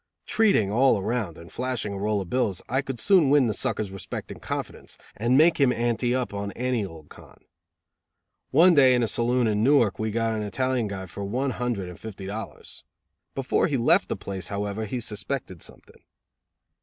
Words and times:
Treating 0.25 0.71
all 0.71 0.97
around 0.99 1.37
and 1.37 1.51
flashing 1.51 1.93
a 1.93 1.97
roll 1.99 2.21
of 2.21 2.27
bills 2.31 2.63
I 2.67 2.81
could 2.81 2.99
soon 2.99 3.29
win 3.29 3.45
the 3.45 3.53
sucker's 3.53 3.91
respect 3.91 4.31
and 4.31 4.41
confidence, 4.41 4.97
and 5.15 5.37
make 5.37 5.59
him 5.59 5.71
ante 5.71 6.15
up 6.15 6.33
on 6.33 6.51
any 6.53 6.83
old 6.83 7.09
con. 7.09 7.45
One 8.49 8.73
day 8.73 8.95
in 8.95 9.03
a 9.03 9.07
saloon 9.07 9.45
in 9.45 9.61
Newark 9.63 9.99
we 9.99 10.09
got 10.09 10.33
an 10.33 10.41
Italian 10.41 10.87
guy 10.87 11.05
for 11.05 11.23
one 11.23 11.51
hundred 11.51 11.87
and 11.87 11.99
fifty 11.99 12.25
dollars. 12.25 12.83
Before 13.35 13.67
he 13.67 13.77
left 13.77 14.09
the 14.09 14.15
place, 14.17 14.47
however, 14.47 14.85
he 14.85 14.99
suspected 14.99 15.61
something. 15.61 16.01